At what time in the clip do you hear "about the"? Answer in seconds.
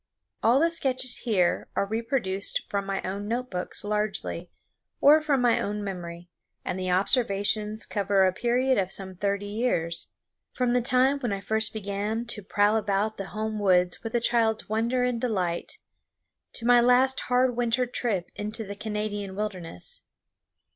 12.77-13.27